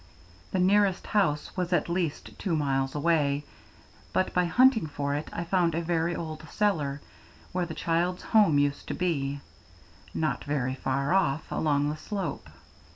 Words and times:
The 0.51 0.57
nearest 0.57 1.05
house 1.05 1.55
was 1.55 1.71
at 1.71 1.87
least 1.87 2.31
two 2.39 2.55
miles 2.55 2.95
away, 2.95 3.43
but 4.13 4.33
by 4.33 4.45
hunting 4.45 4.87
for 4.87 5.13
it 5.13 5.29
I 5.31 5.43
found 5.43 5.75
a 5.75 5.81
very 5.83 6.15
old 6.15 6.43
cellar, 6.49 7.01
where 7.51 7.67
the 7.67 7.75
child's 7.75 8.23
home 8.23 8.57
used 8.57 8.87
to 8.87 8.95
be, 8.95 9.41
not 10.11 10.43
very 10.43 10.73
far 10.73 11.13
off, 11.13 11.51
along 11.51 11.91
the 11.91 11.97
slope. 11.97 12.49